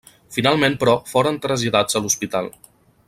Finalment 0.35 0.77
però 0.83 0.95
foren 1.11 1.37
traslladats 1.43 2.01
a 2.01 2.03
l'hospital. 2.07 2.51